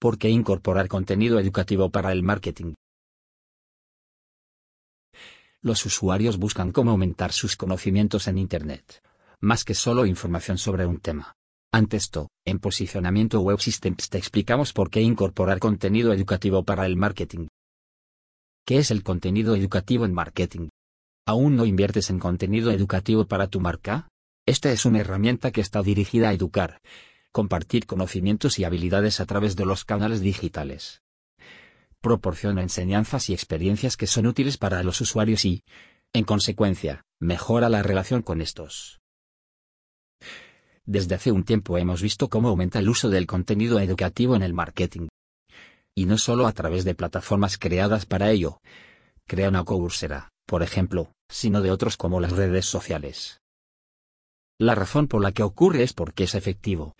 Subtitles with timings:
[0.00, 2.74] ¿Por qué incorporar contenido educativo para el marketing?
[5.60, 9.02] Los usuarios buscan cómo aumentar sus conocimientos en Internet,
[9.40, 11.34] más que solo información sobre un tema.
[11.72, 16.94] Ante esto, en Posicionamiento Web Systems te explicamos por qué incorporar contenido educativo para el
[16.94, 17.48] marketing.
[18.64, 20.68] ¿Qué es el contenido educativo en marketing?
[21.26, 24.08] ¿Aún no inviertes en contenido educativo para tu marca?
[24.46, 26.80] Esta es una herramienta que está dirigida a educar,
[27.32, 31.02] compartir conocimientos y habilidades a través de los canales digitales.
[32.00, 35.64] Proporciona enseñanzas y experiencias que son útiles para los usuarios y,
[36.12, 39.00] en consecuencia, mejora la relación con estos.
[40.86, 44.54] Desde hace un tiempo hemos visto cómo aumenta el uso del contenido educativo en el
[44.54, 45.08] marketing.
[45.94, 48.60] Y no solo a través de plataformas creadas para ello.
[49.26, 53.40] Crea una Coursera, por ejemplo, sino de otros como las redes sociales.
[54.58, 56.94] La razón por la que ocurre es porque es efectivo,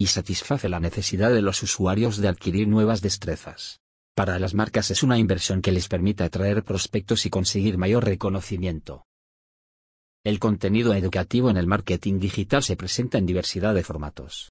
[0.00, 3.80] y satisface la necesidad de los usuarios de adquirir nuevas destrezas.
[4.14, 9.04] Para las marcas es una inversión que les permite atraer prospectos y conseguir mayor reconocimiento.
[10.24, 14.50] El contenido educativo en el marketing digital se presenta en diversidad de formatos.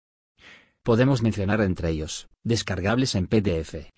[0.84, 3.90] Podemos mencionar entre ellos, descargables en PDF,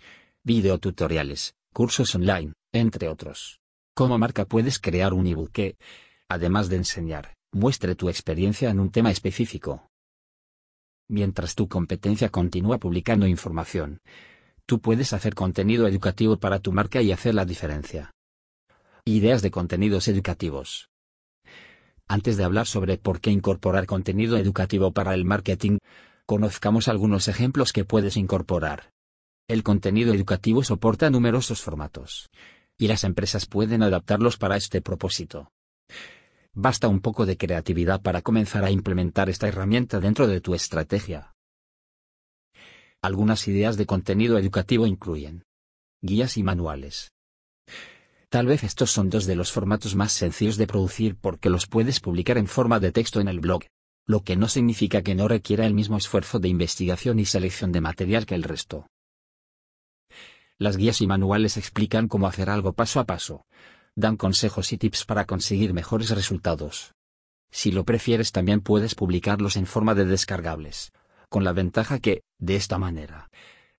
[0.45, 3.59] videotutoriales, cursos online, entre otros.
[3.93, 5.75] Como marca puedes crear un ebook que,
[6.29, 9.90] además de enseñar, muestre tu experiencia en un tema específico.
[11.11, 13.99] Mientras tu competencia continúa publicando información,
[14.65, 18.13] tú puedes hacer contenido educativo para tu marca y hacer la diferencia.
[19.03, 20.89] Ideas de contenidos educativos.
[22.07, 25.79] Antes de hablar sobre por qué incorporar contenido educativo para el marketing,
[26.25, 28.93] conozcamos algunos ejemplos que puedes incorporar.
[29.49, 32.29] El contenido educativo soporta numerosos formatos.
[32.77, 35.51] Y las empresas pueden adaptarlos para este propósito.
[36.53, 41.33] Basta un poco de creatividad para comenzar a implementar esta herramienta dentro de tu estrategia.
[43.01, 45.45] Algunas ideas de contenido educativo incluyen
[46.01, 47.11] guías y manuales.
[48.29, 51.99] Tal vez estos son dos de los formatos más sencillos de producir porque los puedes
[51.99, 53.63] publicar en forma de texto en el blog,
[54.05, 57.81] lo que no significa que no requiera el mismo esfuerzo de investigación y selección de
[57.81, 58.87] material que el resto.
[60.57, 63.45] Las guías y manuales explican cómo hacer algo paso a paso,
[63.95, 66.93] dan consejos y tips para conseguir mejores resultados.
[67.51, 70.91] Si lo prefieres también puedes publicarlos en forma de descargables,
[71.29, 73.29] con la ventaja que, de esta manera,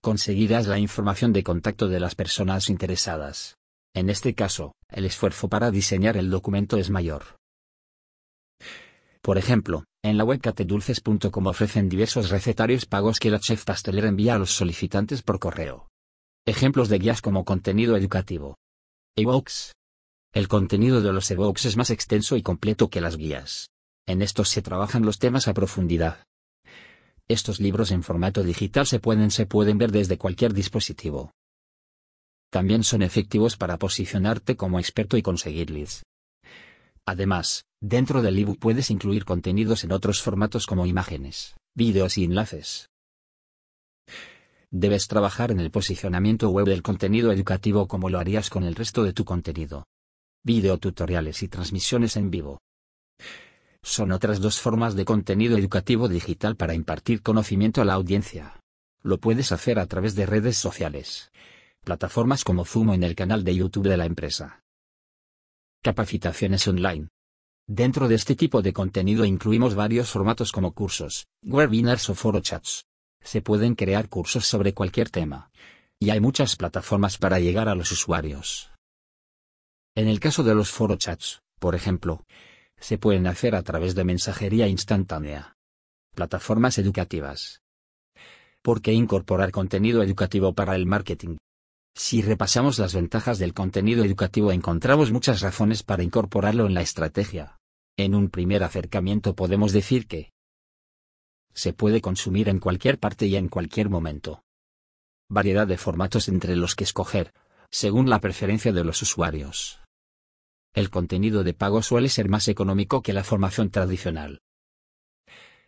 [0.01, 3.57] conseguirás la información de contacto de las personas interesadas.
[3.95, 7.37] En este caso, el esfuerzo para diseñar el documento es mayor.
[9.23, 14.35] Por ejemplo, en la web catedulces.com ofrecen diversos recetarios pagos que la chef pastelera envía
[14.35, 15.89] a los solicitantes por correo.
[16.45, 18.57] Ejemplos de guías como contenido educativo.
[19.17, 19.73] Ebooks.
[20.33, 23.71] El contenido de los ebooks es más extenso y completo que las guías.
[24.07, 26.25] En estos se trabajan los temas a profundidad.
[27.29, 31.33] Estos libros en formato digital se pueden se pueden ver desde cualquier dispositivo
[32.53, 36.05] también son efectivos para posicionarte como experto y conseguir leads.
[37.07, 42.91] Además, dentro del ebook puedes incluir contenidos en otros formatos como imágenes, vídeos y enlaces.
[44.71, 49.03] Debes trabajar en el posicionamiento web del contenido educativo como lo harías con el resto
[49.03, 49.87] de tu contenido.
[50.45, 52.59] Video tutoriales y transmisiones en vivo.
[53.83, 58.61] Son otras dos formas de contenido educativo digital para impartir conocimiento a la audiencia.
[59.03, 61.31] Lo puedes hacer a través de redes sociales
[61.85, 64.63] plataformas como Zoom o en el canal de YouTube de la empresa.
[65.83, 67.09] Capacitaciones online.
[67.67, 72.85] Dentro de este tipo de contenido incluimos varios formatos como cursos, webinars o foro chats.
[73.21, 75.51] Se pueden crear cursos sobre cualquier tema.
[75.99, 78.72] Y hay muchas plataformas para llegar a los usuarios.
[79.95, 82.25] En el caso de los foro chats, por ejemplo,
[82.81, 85.57] se pueden hacer a través de mensajería instantánea.
[86.15, 87.61] Plataformas educativas.
[88.63, 91.37] ¿Por qué incorporar contenido educativo para el marketing?
[91.95, 97.59] Si repasamos las ventajas del contenido educativo encontramos muchas razones para incorporarlo en la estrategia.
[97.99, 100.33] En un primer acercamiento podemos decir que
[101.53, 104.43] se puede consumir en cualquier parte y en cualquier momento.
[105.29, 107.35] Variedad de formatos entre los que escoger,
[107.71, 109.82] según la preferencia de los usuarios.
[110.75, 114.41] El contenido de pago suele ser más económico que la formación tradicional.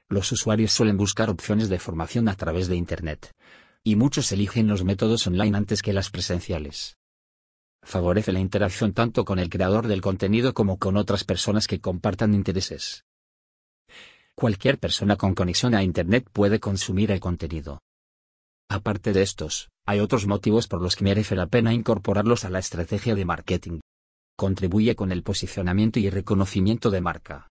[0.09, 3.35] Los usuarios suelen buscar opciones de formación a través de Internet,
[3.83, 6.97] y muchos eligen los métodos online antes que las presenciales.
[7.83, 12.33] Favorece la interacción tanto con el creador del contenido como con otras personas que compartan
[12.33, 13.05] intereses.
[14.35, 17.83] Cualquier persona con conexión a Internet puede consumir el contenido.
[18.71, 22.59] Aparte de estos, hay otros motivos por los que merece la pena incorporarlos a la
[22.59, 23.81] estrategia de marketing.
[24.37, 27.49] Contribuye con el posicionamiento y reconocimiento de marca.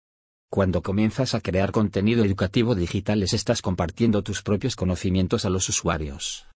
[0.50, 5.68] Cuando comienzas a crear contenido educativo digital les estás compartiendo tus propios conocimientos a los
[5.70, 6.48] usuarios.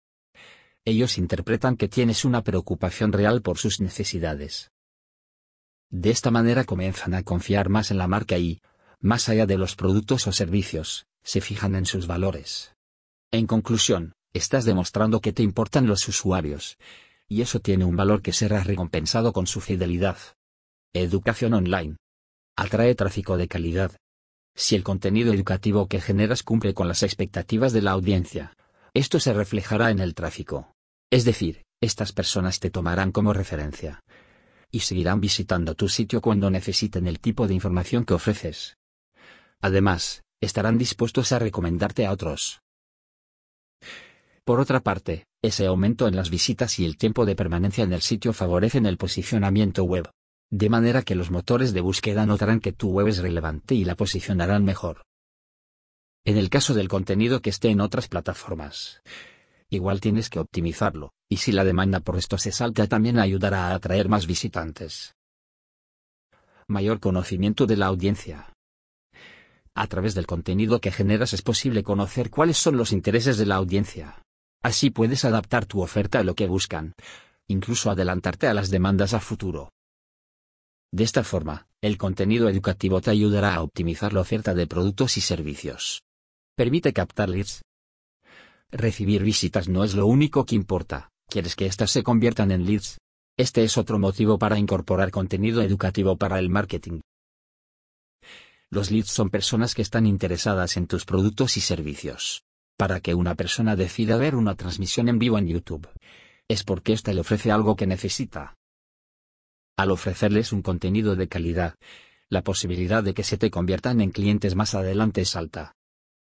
[0.83, 4.71] ellos interpretan que tienes una preocupación real por sus necesidades.
[5.91, 8.62] De esta manera comienzan a confiar más en la marca y,
[9.00, 12.74] más allá de los productos o servicios, se fijan en sus valores.
[13.31, 16.77] En conclusión, estás demostrando que te importan los usuarios.
[17.31, 20.17] Y eso tiene un valor que será recompensado con su fidelidad.
[20.93, 21.95] Educación online.
[22.57, 23.95] Atrae tráfico de calidad.
[24.53, 28.53] Si el contenido educativo que generas cumple con las expectativas de la audiencia,
[28.93, 30.73] esto se reflejará en el tráfico.
[31.09, 34.01] Es decir, estas personas te tomarán como referencia.
[34.69, 38.75] Y seguirán visitando tu sitio cuando necesiten el tipo de información que ofreces.
[39.61, 42.59] Además, estarán dispuestos a recomendarte a otros.
[44.43, 48.01] Por otra parte, ese aumento en las visitas y el tiempo de permanencia en el
[48.01, 50.09] sitio favorecen el posicionamiento web.
[50.51, 53.95] De manera que los motores de búsqueda notarán que tu web es relevante y la
[53.95, 55.03] posicionarán mejor.
[56.25, 59.01] En el caso del contenido que esté en otras plataformas,
[59.69, 63.75] igual tienes que optimizarlo, y si la demanda por esto se salta también ayudará a
[63.75, 65.15] atraer más visitantes.
[66.67, 68.53] Mayor conocimiento de la audiencia.
[69.73, 73.55] A través del contenido que generas es posible conocer cuáles son los intereses de la
[73.55, 74.21] audiencia.
[74.63, 76.93] Así puedes adaptar tu oferta a lo que buscan,
[77.47, 79.71] incluso adelantarte a las demandas a futuro.
[80.91, 85.21] De esta forma, el contenido educativo te ayudará a optimizar la oferta de productos y
[85.21, 86.03] servicios.
[86.55, 87.63] Permite captar leads.
[88.71, 92.97] Recibir visitas no es lo único que importa, quieres que éstas se conviertan en leads.
[93.37, 96.99] Este es otro motivo para incorporar contenido educativo para el marketing.
[98.69, 102.43] Los leads son personas que están interesadas en tus productos y servicios.
[102.81, 105.87] Para que una persona decida ver una transmisión en vivo en YouTube,
[106.47, 108.55] es porque ésta le ofrece algo que necesita.
[109.77, 111.75] Al ofrecerles un contenido de calidad,
[112.27, 115.75] la posibilidad de que se te conviertan en clientes más adelante es alta.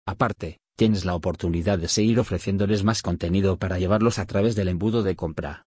[0.05, 5.03] Aparte, tienes la oportunidad de seguir ofreciéndoles más contenido para llevarlos a través del embudo
[5.03, 5.65] de compra.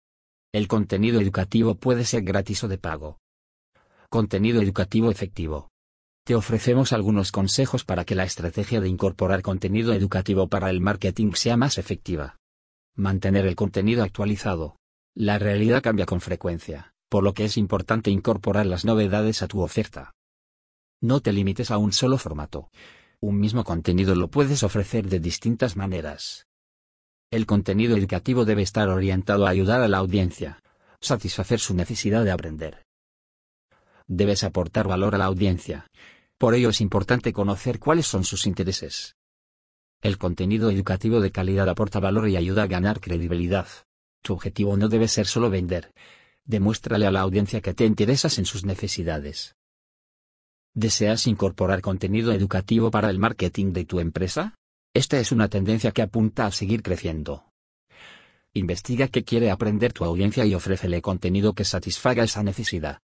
[0.52, 3.18] El contenido educativo puede ser gratis o de pago.
[4.08, 5.68] Contenido educativo efectivo.
[6.26, 11.32] Te ofrecemos algunos consejos para que la estrategia de incorporar contenido educativo para el marketing
[11.32, 12.37] sea más efectiva.
[12.94, 14.76] Mantener el contenido actualizado.
[15.14, 19.61] La realidad cambia con frecuencia por lo que es importante incorporar las novedades a tu
[19.62, 20.14] oferta.
[21.00, 22.70] No te limites a un solo formato.
[23.20, 26.46] Un mismo contenido lo puedes ofrecer de distintas maneras.
[27.31, 30.62] El contenido educativo debe estar orientado a ayudar a la audiencia,
[31.00, 32.84] satisfacer su necesidad de aprender.
[34.06, 35.87] Debes aportar valor a la audiencia.
[36.38, 39.16] Por ello es importante conocer cuáles son sus intereses.
[40.02, 43.66] El contenido educativo de calidad aporta valor y ayuda a ganar credibilidad.
[44.22, 45.92] Tu objetivo no debe ser solo vender,
[46.44, 49.56] demuéstrale a la audiencia que te interesas en sus necesidades.
[50.74, 54.54] ¿Deseas incorporar contenido educativo para el marketing de tu empresa?
[54.92, 57.50] Esta es una tendencia que apunta a seguir creciendo.
[58.52, 62.98] Investiga qué quiere aprender tu audiencia y ofrécele contenido que satisfaga esa necesidad.